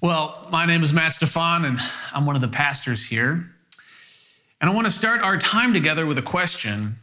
[0.00, 1.80] Well, my name is Matt Stefan, and
[2.12, 3.50] I'm one of the pastors here.
[4.60, 7.00] And I want to start our time together with a question.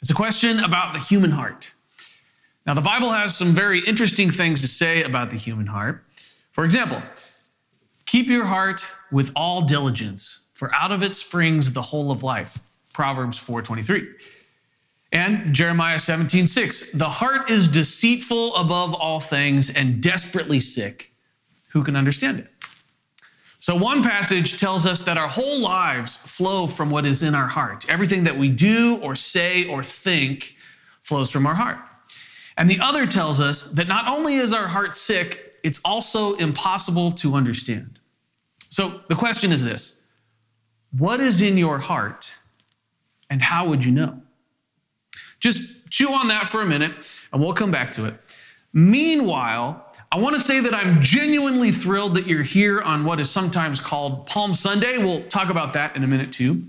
[0.00, 1.70] It's a question about the human heart.
[2.66, 6.02] Now, the Bible has some very interesting things to say about the human heart.
[6.52, 7.02] For example,
[8.06, 12.58] keep your heart with all diligence, for out of it springs the whole of life.
[12.94, 14.06] Proverbs 4:23.
[15.12, 21.09] And Jeremiah 17:6, The heart is deceitful above all things and desperately sick.
[21.70, 22.50] Who can understand it?
[23.58, 27.48] So, one passage tells us that our whole lives flow from what is in our
[27.48, 27.84] heart.
[27.88, 30.56] Everything that we do or say or think
[31.02, 31.78] flows from our heart.
[32.56, 37.12] And the other tells us that not only is our heart sick, it's also impossible
[37.12, 37.98] to understand.
[38.70, 40.04] So, the question is this
[40.96, 42.32] What is in your heart,
[43.28, 44.22] and how would you know?
[45.38, 48.14] Just chew on that for a minute and we'll come back to it.
[48.72, 53.30] Meanwhile, I want to say that I'm genuinely thrilled that you're here on what is
[53.30, 54.98] sometimes called Palm Sunday.
[54.98, 56.64] We'll talk about that in a minute too.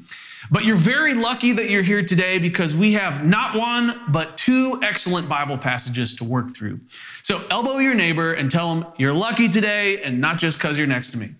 [0.51, 4.79] But you're very lucky that you're here today because we have not one, but two
[4.83, 6.81] excellent Bible passages to work through.
[7.23, 10.85] So elbow your neighbor and tell them you're lucky today and not just because you're
[10.85, 11.31] next to me.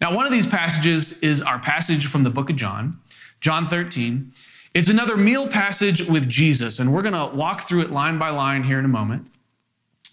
[0.00, 3.00] Now, one of these passages is our passage from the book of John,
[3.42, 4.32] John 13.
[4.72, 8.30] It's another meal passage with Jesus, and we're going to walk through it line by
[8.30, 9.26] line here in a moment.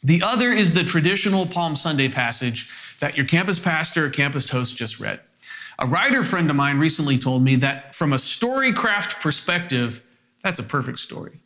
[0.03, 4.77] The other is the traditional Palm Sunday passage that your campus pastor or campus host
[4.77, 5.21] just read.
[5.79, 10.03] A writer friend of mine recently told me that from a storycraft perspective,
[10.43, 11.39] that's a perfect story.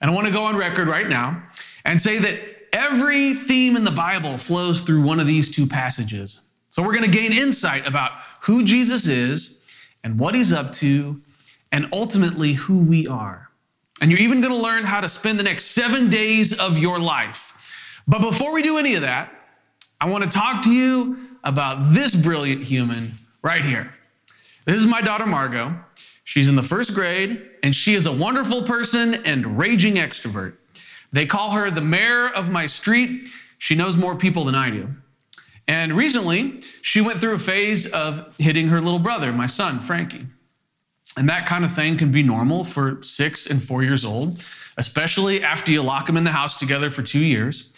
[0.00, 1.42] And I want to go on record right now
[1.84, 2.40] and say that
[2.72, 6.46] every theme in the Bible flows through one of these two passages.
[6.70, 8.12] So we're going to gain insight about
[8.42, 9.62] who Jesus is
[10.04, 11.22] and what he's up to
[11.72, 13.50] and ultimately who we are.
[14.02, 16.98] And you're even going to learn how to spend the next seven days of your
[16.98, 17.55] life.
[18.06, 19.32] But before we do any of that,
[20.00, 23.12] I want to talk to you about this brilliant human
[23.42, 23.92] right here.
[24.64, 25.74] This is my daughter, Margot.
[26.24, 30.54] She's in the first grade, and she is a wonderful person and raging extrovert.
[31.12, 33.28] They call her the mayor of my street.
[33.58, 34.88] She knows more people than I do.
[35.68, 40.26] And recently, she went through a phase of hitting her little brother, my son, Frankie.
[41.16, 44.44] And that kind of thing can be normal for six and four years old,
[44.76, 47.72] especially after you lock them in the house together for two years.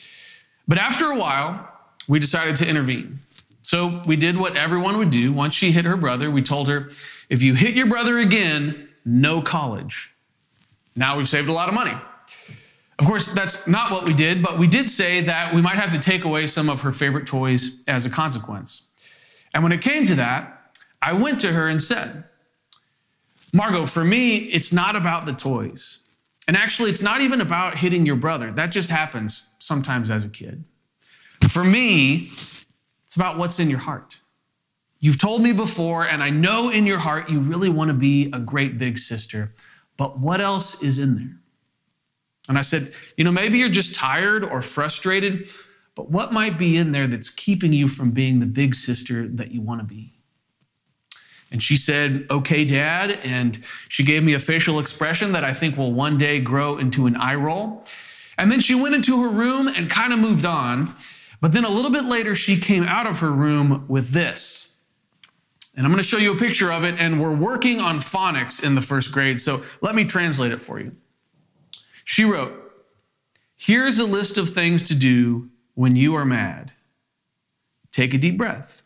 [0.69, 1.67] But after a while,
[2.07, 3.21] we decided to intervene.
[3.63, 5.33] So we did what everyone would do.
[5.33, 6.91] Once she hit her brother, we told her,
[7.29, 10.15] if you hit your brother again, no college.
[10.95, 11.97] Now we've saved a lot of money.
[12.99, 15.93] Of course, that's not what we did, but we did say that we might have
[15.93, 18.89] to take away some of her favorite toys as a consequence.
[19.55, 22.25] And when it came to that, I went to her and said,
[23.53, 26.08] Margot, for me, it's not about the toys.
[26.49, 28.51] And actually, it's not even about hitting your brother.
[28.51, 30.65] That just happens sometimes as a kid.
[31.51, 32.31] For me,
[33.05, 34.19] it's about what's in your heart.
[34.99, 38.31] You've told me before, and I know in your heart you really want to be
[38.33, 39.55] a great big sister,
[39.99, 41.37] but what else is in there?
[42.49, 45.51] And I said, you know, maybe you're just tired or frustrated,
[45.95, 49.53] but what might be in there that's keeping you from being the big sister that
[49.53, 50.18] you want to be?
[51.51, 53.13] And she said, Okay, dad.
[53.23, 57.07] And she gave me a facial expression that I think will one day grow into
[57.07, 57.85] an eye roll.
[58.37, 60.95] And then she went into her room and kind of moved on.
[61.41, 64.77] But then a little bit later, she came out of her room with this.
[65.77, 66.97] And I'm going to show you a picture of it.
[66.99, 69.41] And we're working on phonics in the first grade.
[69.41, 70.97] So let me translate it for you.
[72.05, 72.65] She wrote,
[73.57, 76.73] Here's a list of things to do when you are mad
[77.91, 78.83] take a deep breath,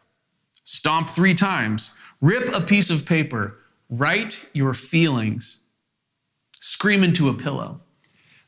[0.65, 3.59] stomp three times Rip a piece of paper,
[3.91, 5.65] write your feelings,
[6.61, 7.81] scream into a pillow.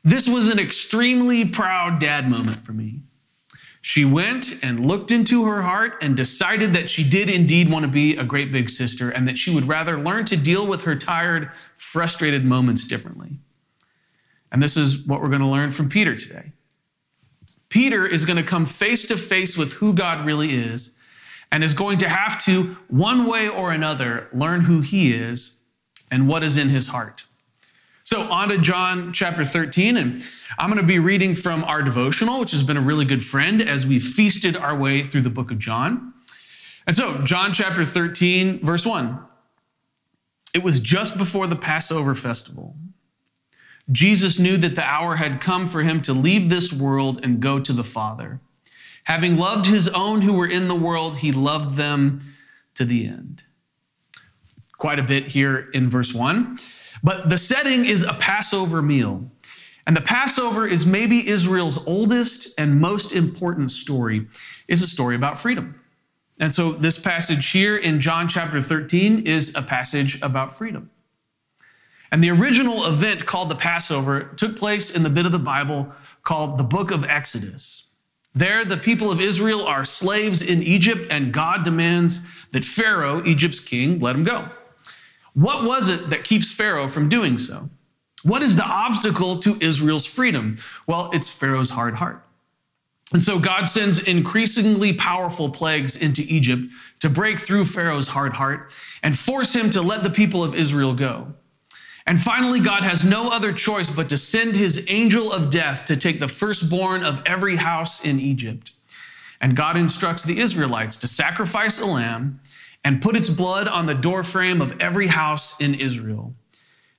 [0.01, 3.01] This was an extremely proud dad moment for me.
[3.81, 7.91] She went and looked into her heart and decided that she did indeed want to
[7.91, 10.95] be a great big sister and that she would rather learn to deal with her
[10.95, 13.39] tired, frustrated moments differently.
[14.51, 16.53] And this is what we're going to learn from Peter today.
[17.67, 20.94] Peter is going to come face to face with who God really is
[21.51, 25.59] and is going to have to, one way or another, learn who he is
[26.11, 27.25] and what is in his heart.
[28.03, 30.23] So, on to John chapter 13, and
[30.59, 33.61] I'm going to be reading from our devotional, which has been a really good friend
[33.61, 36.13] as we feasted our way through the book of John.
[36.85, 39.19] And so, John chapter 13, verse 1.
[40.53, 42.75] It was just before the Passover festival.
[43.91, 47.59] Jesus knew that the hour had come for him to leave this world and go
[47.59, 48.39] to the Father.
[49.05, 52.21] Having loved his own who were in the world, he loved them
[52.75, 53.43] to the end.
[54.77, 56.57] Quite a bit here in verse 1.
[57.03, 59.29] But the setting is a Passover meal.
[59.87, 64.27] And the Passover is maybe Israel's oldest and most important story.
[64.67, 65.79] It's a story about freedom.
[66.39, 70.89] And so this passage here in John chapter 13 is a passage about freedom.
[72.11, 75.93] And the original event called the Passover took place in the bit of the Bible
[76.23, 77.84] called the book of Exodus.
[78.35, 83.61] There, the people of Israel are slaves in Egypt, and God demands that Pharaoh, Egypt's
[83.61, 84.49] king, let them go.
[85.33, 87.69] What was it that keeps Pharaoh from doing so?
[88.23, 90.57] What is the obstacle to Israel's freedom?
[90.85, 92.25] Well, it's Pharaoh's hard heart.
[93.13, 96.63] And so God sends increasingly powerful plagues into Egypt
[96.99, 98.73] to break through Pharaoh's hard heart
[99.03, 101.33] and force him to let the people of Israel go.
[102.07, 105.97] And finally, God has no other choice but to send his angel of death to
[105.97, 108.71] take the firstborn of every house in Egypt.
[109.41, 112.39] And God instructs the Israelites to sacrifice a lamb
[112.83, 116.35] and put its blood on the doorframe of every house in Israel.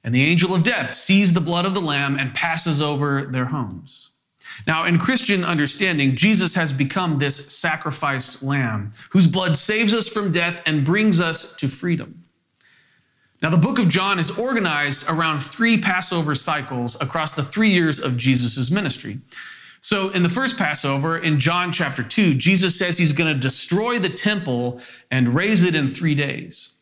[0.03, 3.47] And the angel of death sees the blood of the lamb and passes over their
[3.47, 4.11] homes.
[4.67, 10.33] Now, in Christian understanding, Jesus has become this sacrificed lamb whose blood saves us from
[10.33, 12.26] death and brings us to freedom.
[13.43, 18.01] Now, the book of John is organized around three Passover cycles across the three years
[18.01, 19.21] of Jesus' ministry.
[19.83, 23.99] So, in the first Passover, in John chapter 2, Jesus says he's going to destroy
[23.99, 24.81] the temple
[25.11, 26.79] and raise it in three days.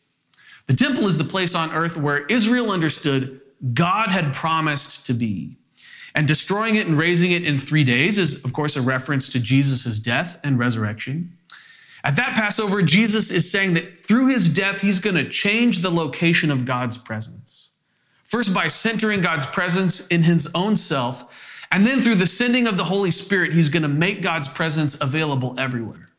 [0.67, 3.41] The temple is the place on earth where Israel understood
[3.73, 5.57] God had promised to be.
[6.15, 9.39] And destroying it and raising it in three days is, of course, a reference to
[9.39, 11.34] Jesus' death and resurrection.
[12.05, 15.89] At that Passover, Jesus is saying that through his death, he's going to change the
[15.89, 17.71] location of God's presence.
[18.23, 21.25] First, by centering God's presence in his own self,
[21.71, 25.01] and then through the sending of the Holy Spirit, he's going to make God's presence
[25.01, 26.09] available everywhere.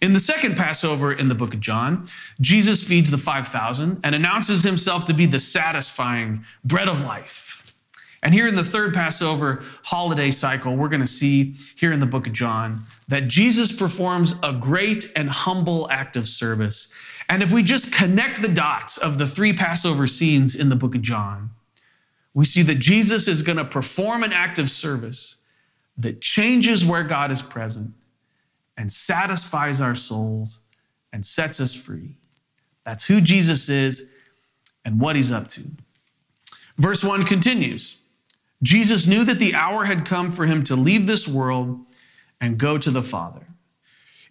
[0.00, 2.06] In the second Passover in the book of John,
[2.40, 7.65] Jesus feeds the 5,000 and announces himself to be the satisfying bread of life.
[8.22, 12.06] And here in the third Passover holiday cycle, we're going to see here in the
[12.06, 16.92] book of John that Jesus performs a great and humble act of service.
[17.28, 20.94] And if we just connect the dots of the three Passover scenes in the book
[20.94, 21.50] of John,
[22.34, 25.36] we see that Jesus is going to perform an act of service
[25.96, 27.94] that changes where God is present
[28.76, 30.60] and satisfies our souls
[31.12, 32.16] and sets us free.
[32.84, 34.12] That's who Jesus is
[34.84, 35.62] and what he's up to.
[36.76, 38.00] Verse 1 continues.
[38.62, 41.78] Jesus knew that the hour had come for him to leave this world
[42.40, 43.46] and go to the Father.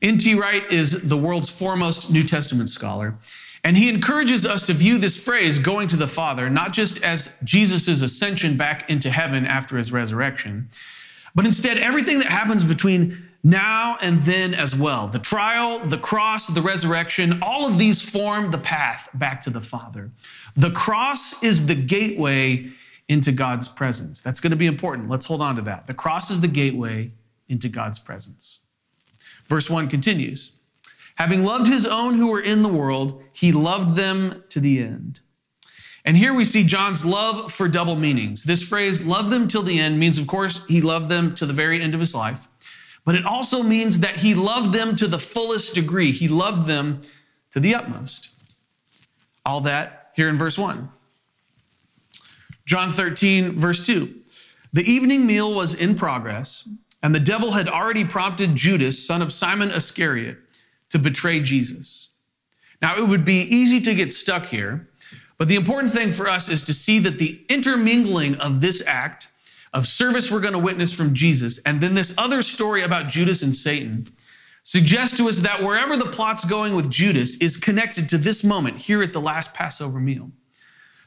[0.02, 0.36] N.T.
[0.36, 3.16] Wright is the world's foremost New Testament scholar,
[3.64, 7.38] and he encourages us to view this phrase, going to the Father, not just as
[7.44, 10.70] Jesus' ascension back into heaven after his resurrection,
[11.34, 15.08] but instead everything that happens between now and then as well.
[15.08, 19.62] The trial, the cross, the resurrection, all of these form the path back to the
[19.62, 20.12] Father.
[20.56, 22.72] The cross is the gateway
[23.08, 24.22] into God's presence.
[24.22, 25.10] That's going to be important.
[25.10, 25.88] Let's hold on to that.
[25.88, 27.12] The cross is the gateway
[27.48, 28.60] into God's presence.
[29.46, 30.54] Verse 1 continues
[31.16, 35.22] Having loved his own who were in the world, he loved them to the end.
[36.04, 38.44] And here we see John's love for double meanings.
[38.44, 41.54] This phrase, love them till the end, means, of course, he loved them to the
[41.54, 42.48] very end of his life,
[43.06, 46.12] but it also means that he loved them to the fullest degree.
[46.12, 47.02] He loved them
[47.52, 48.30] to the utmost.
[49.46, 50.90] All that here in verse 1.
[52.66, 54.14] John 13, verse 2.
[54.74, 56.68] The evening meal was in progress,
[57.04, 60.38] and the devil had already prompted Judas, son of Simon Iscariot,
[60.90, 62.10] to betray Jesus.
[62.82, 64.90] Now, it would be easy to get stuck here,
[65.38, 69.32] but the important thing for us is to see that the intermingling of this act
[69.74, 73.44] of service we're going to witness from Jesus, and then this other story about Judas
[73.44, 74.08] and Satan,
[74.64, 78.78] suggests to us that wherever the plot's going with Judas is connected to this moment
[78.78, 80.32] here at the last Passover meal.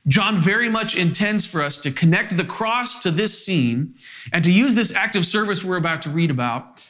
[0.08, 3.94] John very much intends for us to connect the cross to this scene
[4.32, 6.82] and to use this act of service we're about to read about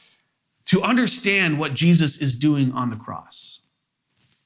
[0.66, 3.60] to understand what Jesus is doing on the cross.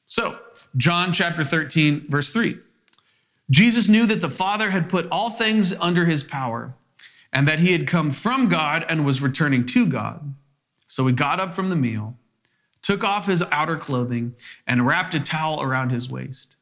[0.07, 0.39] So,
[0.77, 2.59] John chapter 13, verse 3.
[3.51, 6.75] Jesus knew that the Father had put all things under his power
[7.33, 10.35] and that he had come from God and was returning to God.
[10.87, 12.17] So he got up from the meal,
[12.83, 14.35] took off his outer clothing,
[14.67, 16.57] and wrapped a towel around his waist.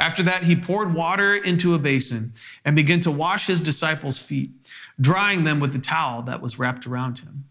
[0.00, 2.32] After that, he poured water into a basin
[2.64, 4.50] and began to wash his disciples' feet,
[4.98, 7.44] drying them with the towel that was wrapped around him.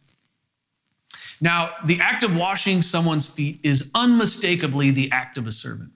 [1.40, 5.92] Now, the act of washing someone's feet is unmistakably the act of a servant.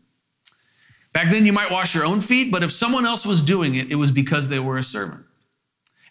[1.12, 3.92] Back then, you might wash your own feet, but if someone else was doing it,
[3.92, 5.26] it was because they were a servant.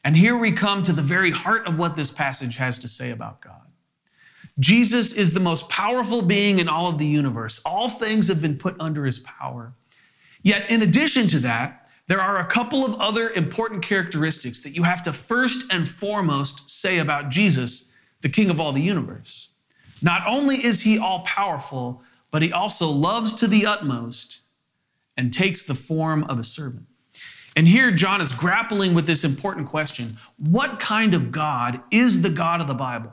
[0.05, 3.11] And here we come to the very heart of what this passage has to say
[3.11, 3.61] about God.
[4.59, 7.63] Jesus is the most powerful being in all of the universe.
[7.65, 9.73] All things have been put under his power.
[10.43, 14.83] Yet, in addition to that, there are a couple of other important characteristics that you
[14.83, 19.51] have to first and foremost say about Jesus, the King of all the universe.
[20.03, 24.41] Not only is he all powerful, but he also loves to the utmost
[25.17, 26.87] and takes the form of a servant.
[27.55, 32.31] And here, John is grappling with this important question What kind of God is the
[32.31, 33.13] God of the Bible?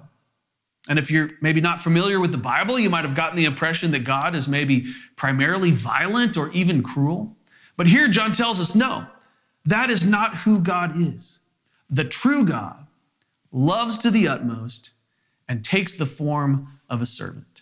[0.90, 3.92] And if you're maybe not familiar with the Bible, you might have gotten the impression
[3.92, 7.38] that God is maybe primarily violent or even cruel.
[7.78, 9.06] But here, John tells us no,
[9.66, 11.42] that is not who God is.
[11.92, 12.88] The true God
[13.52, 14.92] loves to the utmost
[15.48, 17.62] and takes the form of a servant.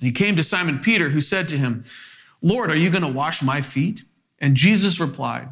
[0.00, 1.84] he came to Simon Peter, who said to him,
[2.40, 4.04] Lord, are you going to wash my feet?
[4.38, 5.48] And Jesus replied,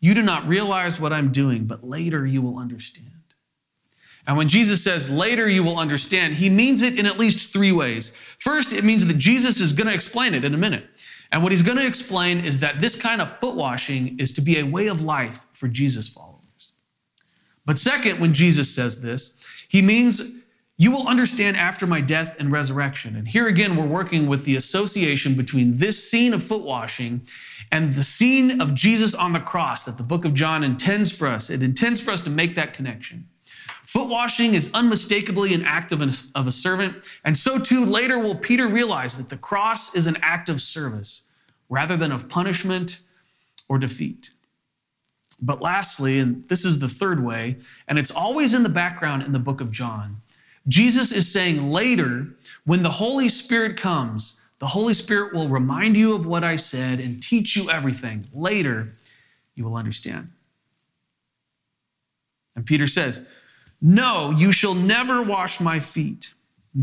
[0.00, 3.17] You do not realize what I'm doing, but later you will understand.
[4.28, 7.72] And when Jesus says later you will understand, he means it in at least three
[7.72, 8.14] ways.
[8.38, 10.84] First, it means that Jesus is going to explain it in a minute.
[11.32, 14.42] And what he's going to explain is that this kind of foot washing is to
[14.42, 16.72] be a way of life for Jesus followers.
[17.64, 20.22] But second, when Jesus says this, he means
[20.76, 23.16] you will understand after my death and resurrection.
[23.16, 27.22] And here again, we're working with the association between this scene of foot washing
[27.72, 31.26] and the scene of Jesus on the cross that the book of John intends for
[31.26, 31.48] us.
[31.48, 33.26] It intends for us to make that connection.
[33.88, 38.18] Foot washing is unmistakably an act of, an, of a servant, and so too later
[38.18, 41.22] will Peter realize that the cross is an act of service
[41.70, 43.00] rather than of punishment
[43.66, 44.28] or defeat.
[45.40, 47.56] But lastly, and this is the third way,
[47.88, 50.20] and it's always in the background in the book of John,
[50.66, 52.26] Jesus is saying later,
[52.66, 57.00] when the Holy Spirit comes, the Holy Spirit will remind you of what I said
[57.00, 58.26] and teach you everything.
[58.34, 58.92] Later,
[59.54, 60.28] you will understand.
[62.54, 63.24] And Peter says,
[63.80, 66.32] No, you shall never wash my feet.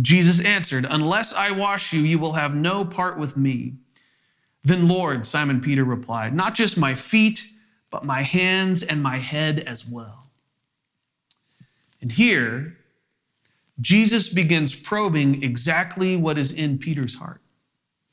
[0.02, 3.74] Jesus answered, Unless I wash you, you will have no part with me.
[4.64, 7.44] Then, Lord, Simon Peter replied, Not just my feet,
[7.90, 10.28] but my hands and my head as well.
[12.02, 12.78] And here,
[13.82, 17.42] Jesus begins probing exactly what is in Peter's heart.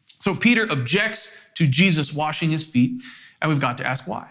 [0.06, 3.02] So Peter objects to Jesus washing his feet,
[3.40, 4.28] and we've got to ask why.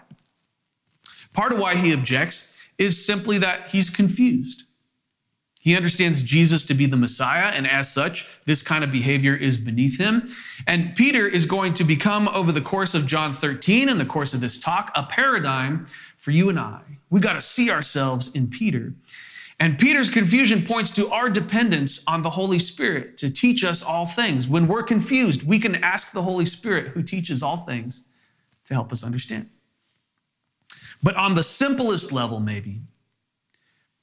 [1.32, 4.64] Part of why he objects is simply that he's confused.
[5.60, 9.56] He understands Jesus to be the Messiah, and as such, this kind of behavior is
[9.56, 10.26] beneath him.
[10.66, 14.34] And Peter is going to become, over the course of John 13, in the course
[14.34, 15.86] of this talk, a paradigm
[16.18, 16.80] for you and I.
[17.10, 18.94] We got to see ourselves in Peter.
[19.60, 24.06] And Peter's confusion points to our dependence on the Holy Spirit to teach us all
[24.06, 24.48] things.
[24.48, 28.02] When we're confused, we can ask the Holy Spirit, who teaches all things,
[28.64, 29.48] to help us understand.
[31.02, 32.80] But on the simplest level, maybe,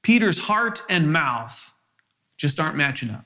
[0.02, 1.74] Peter's heart and mouth
[2.38, 3.26] just aren't matching up.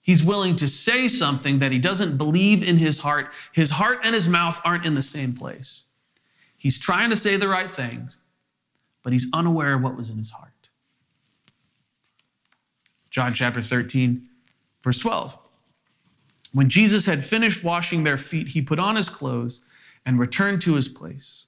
[0.00, 3.30] He's willing to say something that he doesn't believe in his heart.
[3.52, 5.84] His heart and his mouth aren't in the same place.
[6.56, 8.16] He's trying to say the right things,
[9.02, 10.70] but he's unaware of what was in his heart.
[13.10, 14.26] John chapter 13,
[14.82, 15.36] verse 12.
[16.52, 19.64] When Jesus had finished washing their feet, he put on his clothes
[20.06, 21.47] and returned to his place.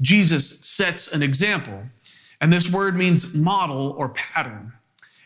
[0.00, 1.82] Jesus sets an example,
[2.40, 4.72] and this word means model or pattern.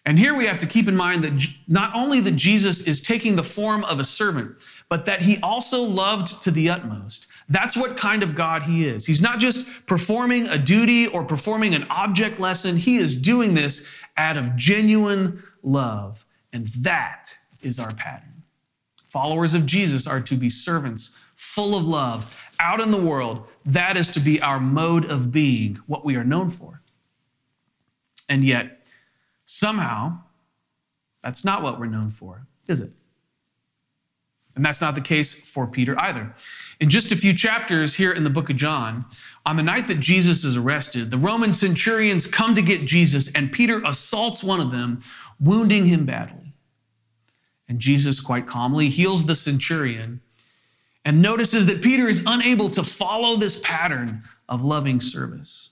[0.04, 3.36] And here we have to keep in mind that not only that Jesus is taking
[3.36, 4.56] the form of a servant,
[4.88, 7.26] but that he also loved to the utmost.
[7.48, 9.06] That's what kind of God he is.
[9.06, 13.88] He's not just performing a duty or performing an object lesson, he is doing this
[14.16, 16.24] out of genuine love.
[16.52, 18.42] And that is our pattern.
[19.08, 23.46] Followers of Jesus are to be servants full of love out in the world.
[23.64, 26.82] That is to be our mode of being, what we are known for.
[28.28, 28.86] And yet,
[29.44, 30.20] somehow,
[31.22, 32.92] that's not what we're known for, is it?
[34.54, 36.34] And that's not the case for Peter either.
[36.78, 39.06] In just a few chapters here in the book of John,
[39.46, 43.52] on the night that Jesus is arrested, the Roman centurions come to get Jesus, and
[43.52, 45.02] Peter assaults one of them,
[45.40, 46.54] wounding him badly.
[47.66, 50.20] And Jesus, quite calmly, heals the centurion
[51.04, 55.70] and notices that Peter is unable to follow this pattern of loving service.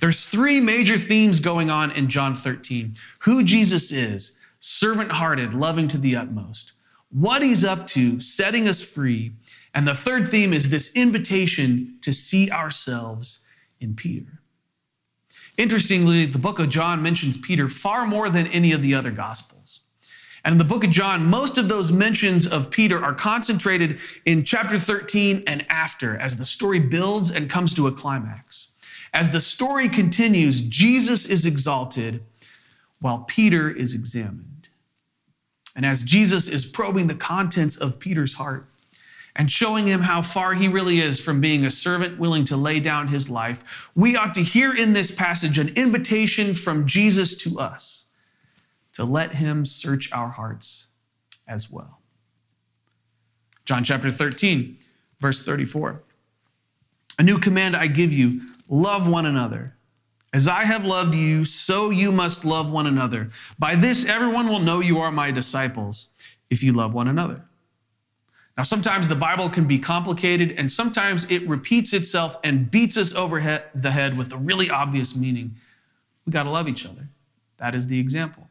[0.00, 5.88] There's three major themes going on in John 13 who Jesus is, servant hearted, loving
[5.88, 6.72] to the utmost
[7.12, 9.32] what he's up to, setting us free.
[9.74, 13.44] And the third theme is this invitation to see ourselves
[13.80, 14.40] in Peter.
[15.58, 19.61] Interestingly, the book of John mentions Peter far more than any of the other gospels.
[20.44, 24.42] And in the book of John, most of those mentions of Peter are concentrated in
[24.42, 28.72] chapter 13 and after as the story builds and comes to a climax.
[29.14, 32.24] As the story continues, Jesus is exalted
[33.00, 34.68] while Peter is examined.
[35.76, 38.68] And as Jesus is probing the contents of Peter's heart
[39.36, 42.80] and showing him how far he really is from being a servant willing to lay
[42.80, 47.58] down his life, we ought to hear in this passage an invitation from Jesus to
[47.60, 48.06] us
[48.92, 50.88] to let him search our hearts
[51.46, 51.98] as well.
[53.64, 54.76] John chapter 13,
[55.20, 56.02] verse 34.
[57.18, 59.74] A new command I give you love one another.
[60.34, 63.30] As I have loved you, so you must love one another.
[63.58, 66.10] By this, everyone will know you are my disciples
[66.48, 67.44] if you love one another.
[68.56, 73.14] Now, sometimes the Bible can be complicated, and sometimes it repeats itself and beats us
[73.14, 75.56] over the head with a really obvious meaning.
[76.26, 77.08] We got to love each other.
[77.58, 78.48] That is the example.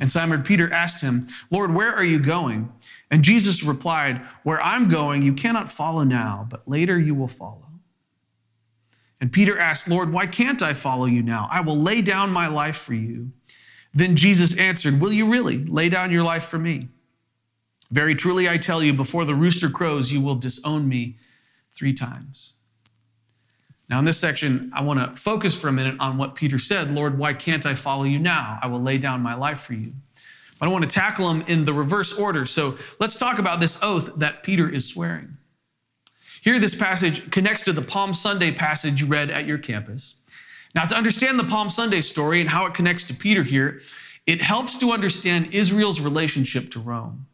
[0.00, 2.72] And Simon Peter asked him, Lord, where are you going?
[3.10, 7.66] And Jesus replied, Where I'm going, you cannot follow now, but later you will follow.
[9.20, 11.48] And Peter asked, Lord, why can't I follow you now?
[11.50, 13.32] I will lay down my life for you.
[13.94, 16.88] Then Jesus answered, Will you really lay down your life for me?
[17.90, 21.16] Very truly, I tell you, before the rooster crows, you will disown me
[21.74, 22.55] three times.
[23.88, 26.90] Now, in this section, I want to focus for a minute on what Peter said
[26.90, 28.58] Lord, why can't I follow you now?
[28.60, 29.92] I will lay down my life for you.
[30.58, 32.46] But I want to tackle them in the reverse order.
[32.46, 35.36] So let's talk about this oath that Peter is swearing.
[36.42, 40.16] Here, this passage connects to the Palm Sunday passage you read at your campus.
[40.74, 43.82] Now, to understand the Palm Sunday story and how it connects to Peter here,
[44.26, 47.26] it helps to understand Israel's relationship to Rome.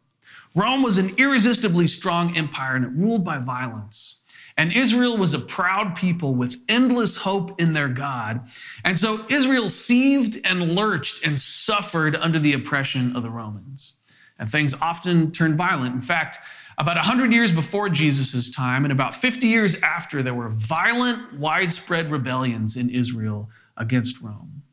[0.55, 4.22] Rome was an irresistibly strong empire and it ruled by violence.
[4.57, 8.47] And Israel was a proud people with endless hope in their God.
[8.83, 13.97] And so Israel seethed and lurched and suffered under the oppression of the Romans.
[14.37, 15.95] And things often turned violent.
[15.95, 16.37] In fact,
[16.77, 22.11] about 100 years before Jesus' time and about 50 years after, there were violent, widespread
[22.11, 24.63] rebellions in Israel against Rome.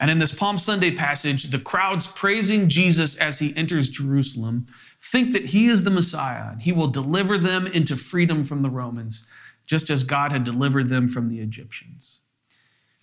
[0.00, 4.66] And in this Palm Sunday passage, the crowds praising Jesus as he enters Jerusalem
[5.04, 8.70] think that he is the Messiah and he will deliver them into freedom from the
[8.70, 9.26] Romans,
[9.66, 12.22] just as God had delivered them from the Egyptians.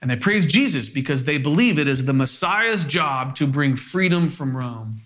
[0.02, 4.30] And they praise Jesus because they believe it is the Messiah's job to bring freedom
[4.30, 5.02] from Rome.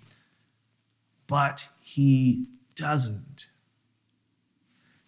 [1.26, 3.50] But he doesn't.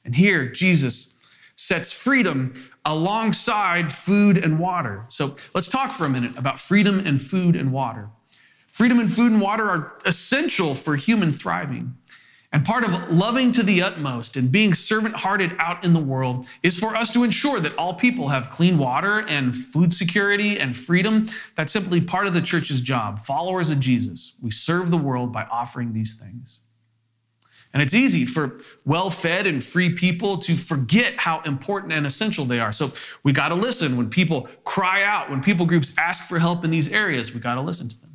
[0.05, 1.18] And here, Jesus
[1.57, 2.53] sets freedom
[2.85, 5.07] alongside food and water.
[5.09, 8.11] So let's talk for a minute about freedom and food and water.
[8.68, 11.96] Freedom and food and water are essential for human thriving.
[12.50, 16.46] And part of loving to the utmost and being servant hearted out in the world
[16.62, 20.74] is for us to ensure that all people have clean water and food security and
[20.74, 21.26] freedom.
[21.57, 23.24] That's simply part of the church's job.
[23.24, 26.61] Followers of Jesus, we serve the world by offering these things.
[27.74, 32.46] And it's easy for well fed and free people to forget how important and essential
[32.46, 32.72] they are.
[32.72, 36.64] So we got to listen when people cry out, when people groups ask for help
[36.64, 38.08] in these areas, we got to listen to them.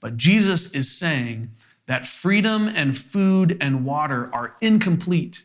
[0.00, 1.50] But Jesus is saying
[1.86, 5.44] that freedom and food and water are incomplete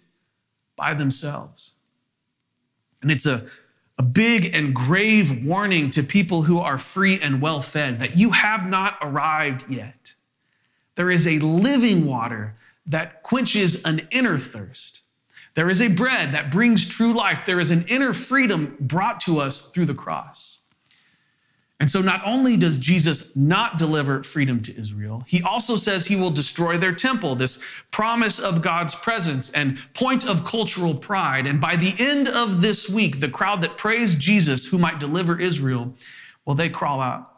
[0.76, 1.76] by themselves.
[3.02, 3.46] And it's a,
[3.98, 8.32] a big and grave warning to people who are free and well fed that you
[8.32, 10.14] have not arrived yet.
[10.96, 15.02] There is a living water that quenches an inner thirst.
[15.56, 17.46] There is a bread that brings true life.
[17.46, 20.63] There is an inner freedom brought to us through the cross.
[21.84, 26.16] And so, not only does Jesus not deliver freedom to Israel, he also says he
[26.16, 31.46] will destroy their temple, this promise of God's presence and point of cultural pride.
[31.46, 35.38] And by the end of this week, the crowd that praised Jesus, who might deliver
[35.38, 35.94] Israel,
[36.46, 37.30] will they crawl out?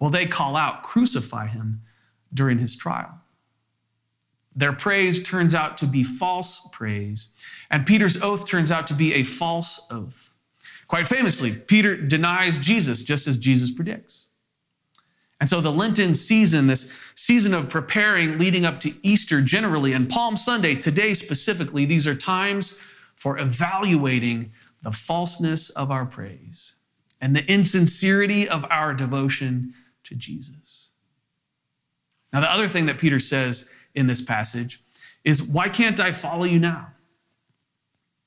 [0.00, 1.82] Will they call out, crucify him
[2.34, 3.20] during his trial?
[4.52, 7.30] Their praise turns out to be false praise,
[7.70, 10.29] and Peter's oath turns out to be a false oath.
[10.90, 14.26] Quite famously, Peter denies Jesus just as Jesus predicts.
[15.38, 20.10] And so the Lenten season, this season of preparing leading up to Easter generally, and
[20.10, 22.80] Palm Sunday today specifically, these are times
[23.14, 24.50] for evaluating
[24.82, 26.74] the falseness of our praise
[27.20, 29.72] and the insincerity of our devotion
[30.02, 30.88] to Jesus.
[32.32, 34.82] Now, the other thing that Peter says in this passage
[35.22, 36.88] is why can't I follow you now?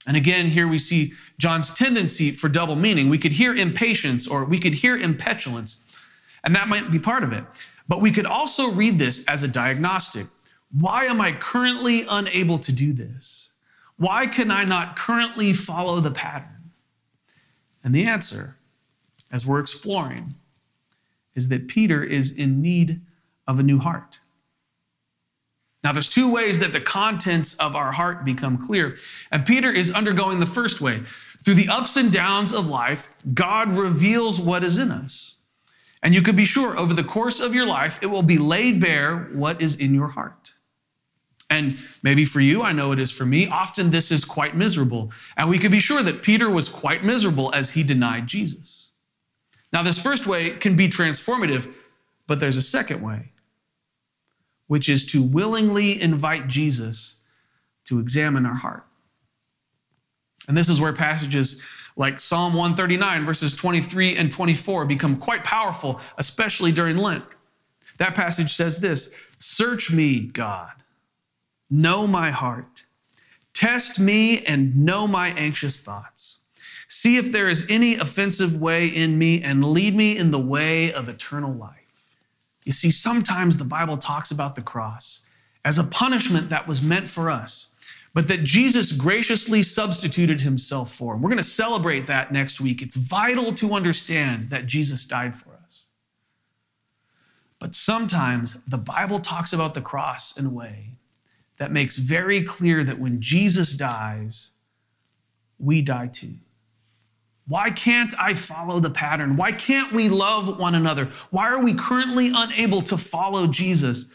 [0.05, 3.09] And again, here we see John's tendency for double meaning.
[3.09, 5.81] We could hear impatience or we could hear impetulance,
[6.43, 7.45] and that might be part of it.
[7.87, 10.27] But we could also read this as a diagnostic.
[10.71, 13.53] Why am I currently unable to do this?
[13.97, 16.71] Why can I not currently follow the pattern?
[17.83, 18.57] And the answer,
[19.31, 20.35] as we're exploring,
[21.35, 23.01] is that Peter is in need
[23.47, 24.19] of a new heart.
[25.84, 28.98] Now, there's two ways that the contents of our heart become clear.
[29.32, 31.04] And Peter is undergoing the first way.
[31.43, 35.36] Through the ups and downs of life, God reveals what is in us.
[36.02, 38.80] And you could be sure over the course of your life, it will be laid
[38.80, 40.54] bare what is in your heart.
[41.50, 45.12] And maybe for you, I know it is for me, often this is quite miserable.
[45.36, 48.91] And we could be sure that Peter was quite miserable as he denied Jesus.
[49.72, 51.72] Now, this first way can be transformative,
[52.26, 53.33] but there's a second way
[54.73, 57.19] which is to willingly invite Jesus
[57.86, 58.83] to examine our heart.
[60.47, 61.62] And this is where passages
[61.95, 67.23] like Psalm 139, verses 23 and 24, become quite powerful, especially during Lent.
[67.99, 70.71] That passage says this Search me, God,
[71.69, 72.88] know my heart,
[73.53, 76.39] test me and know my anxious thoughts.
[76.88, 80.91] See if there is any offensive way in me and lead me in the way
[80.91, 81.83] of eternal life.
[82.65, 85.28] You see, sometimes the Bible talks about the cross
[85.65, 87.76] as a punishment that was meant for us,
[88.13, 91.15] but that Jesus graciously substituted himself for.
[91.15, 92.82] We're going to celebrate that next week.
[92.82, 95.86] It's vital to understand that Jesus died for us.
[97.60, 100.97] But sometimes the Bible talks about the cross in a way
[101.58, 104.52] that makes very clear that when Jesus dies,
[105.58, 106.36] we die too.
[107.47, 109.36] Why can't I follow the pattern?
[109.36, 111.10] Why can't we love one another?
[111.29, 114.13] Why are we currently unable to follow Jesus?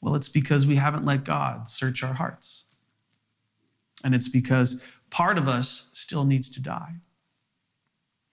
[0.00, 2.66] Well, it's because we haven't let God search our hearts.
[4.04, 6.96] And it's because part of us still needs to die.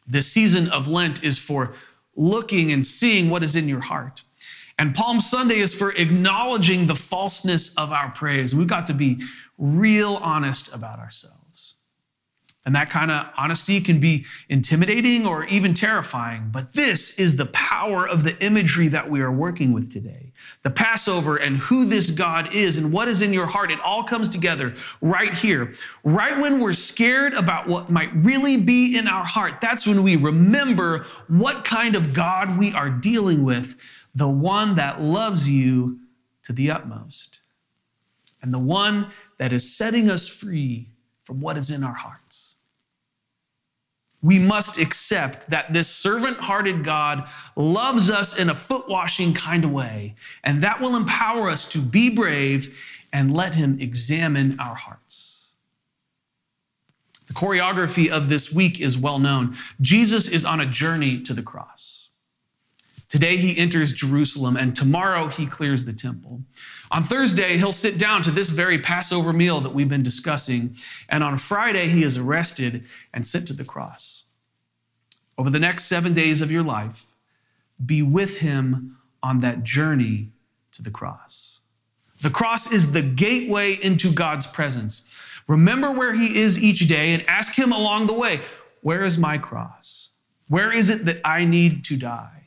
[0.06, 1.74] The season of Lent is for
[2.16, 4.24] looking and seeing what is in your heart.
[4.78, 8.54] And Palm Sunday is for acknowledging the falseness of our praise.
[8.54, 9.22] We've got to be
[9.58, 11.41] real honest about ourselves.
[12.64, 16.50] And that kind of honesty can be intimidating or even terrifying.
[16.52, 20.32] But this is the power of the imagery that we are working with today.
[20.62, 23.72] The Passover and who this God is and what is in your heart.
[23.72, 25.74] It all comes together right here.
[26.04, 30.16] Right when we're scared about what might really be in our heart, that's when we
[30.16, 33.76] remember what kind of God we are dealing with
[34.14, 36.00] the one that loves you
[36.44, 37.40] to the utmost,
[38.42, 40.90] and the one that is setting us free
[41.24, 42.21] from what is in our hearts
[44.22, 49.66] we must accept that this servant hearted God loves us in a foot washing kind
[49.66, 52.78] of way, and that will empower us to be brave
[53.12, 55.52] and let Him examine our hearts.
[57.28, 59.56] The choreography of this week is well known.
[59.80, 62.01] Jesus is on a journey to the cross.
[63.12, 66.44] Today he enters Jerusalem, and tomorrow he clears the temple.
[66.92, 70.78] On Thursday, he'll sit down to this very Passover meal that we've been discussing.
[71.10, 74.24] And on Friday, he is arrested and sent to the cross.
[75.38, 77.14] Over the next seven days of your life,
[77.86, 80.32] be with him on that journey
[80.72, 81.60] to the cross.
[82.22, 85.06] The cross is the gateway into God's presence.
[85.50, 88.40] Remember where he is each day and ask him along the way,
[88.80, 90.12] Where is my cross?
[90.48, 92.41] Where is it that I need to die?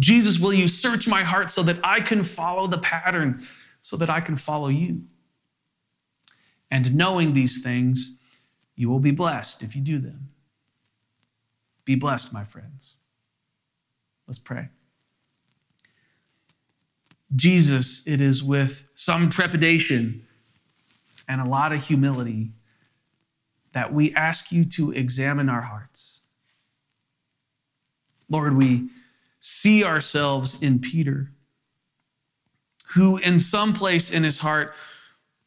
[0.00, 3.44] Jesus, will you search my heart so that I can follow the pattern,
[3.82, 5.02] so that I can follow you?
[6.70, 8.20] And knowing these things,
[8.76, 10.28] you will be blessed if you do them.
[11.84, 12.96] Be blessed, my friends.
[14.26, 14.68] Let's pray.
[17.34, 20.26] Jesus, it is with some trepidation
[21.26, 22.52] and a lot of humility
[23.72, 26.22] that we ask you to examine our hearts.
[28.30, 28.88] Lord, we
[29.40, 31.30] see ourselves in Peter,
[32.94, 34.74] who in some place in his heart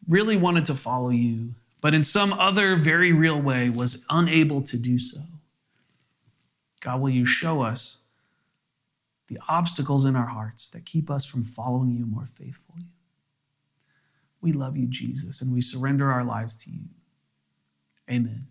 [0.07, 4.77] really wanted to follow you, but in some other very real way was unable to
[4.77, 5.21] do so.
[6.79, 7.99] God, will you show us
[9.27, 12.85] the obstacles in our hearts that keep us from following you more faithfully?
[14.41, 16.81] We love you, Jesus, and we surrender our lives to you.
[18.09, 18.47] Amen.